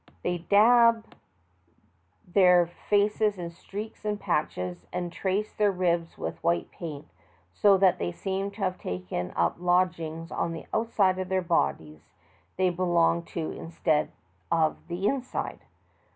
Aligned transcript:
They 0.23 0.39
daub 0.39 1.13
their 2.27 2.65
202 2.65 2.65
THE 2.65 2.65
TALKING 2.65 2.67
HANDKERCHIEF. 2.67 2.87
faces 2.89 3.37
in 3.37 3.49
streaks 3.51 4.05
and 4.05 4.19
patches, 4.19 4.87
and 4.91 5.11
trace 5.11 5.53
their 5.53 5.71
ribs 5.71 6.17
with 6.17 6.43
white 6.43 6.71
paint, 6.71 7.07
so 7.53 7.77
that 7.77 7.99
they 7.99 8.11
seem 8.11 8.49
to 8.49 8.57
have 8.63 8.79
taken 8.79 9.31
up 9.35 9.57
lodgings 9.59 10.31
on 10.31 10.53
the 10.53 10.65
outside 10.73 11.19
of 11.19 11.29
the 11.29 11.39
bodies 11.43 12.09
they 12.57 12.71
belong 12.71 13.21
to 13.25 13.51
instead 13.51 14.11
of 14.51 14.77
the 14.87 15.05
inside. 15.05 15.59